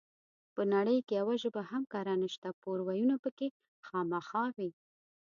په 0.55 0.61
نړۍ 0.73 0.97
کې 1.07 1.13
يوه 1.19 1.35
ژبه 1.43 1.61
هم 1.71 1.83
کره 1.93 2.13
نشته 2.23 2.49
ده 2.53 2.57
پور 2.61 2.77
وييونه 2.83 3.15
پکې 3.23 3.47
خامخا 3.87 4.43
وي 4.55 4.69